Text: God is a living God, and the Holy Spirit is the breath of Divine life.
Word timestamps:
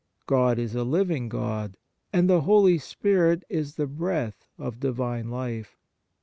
God 0.25 0.57
is 0.57 0.73
a 0.73 0.83
living 0.83 1.29
God, 1.29 1.77
and 2.11 2.27
the 2.27 2.41
Holy 2.41 2.79
Spirit 2.79 3.43
is 3.49 3.75
the 3.75 3.85
breath 3.85 4.47
of 4.57 4.79
Divine 4.79 5.29
life. 5.29 5.77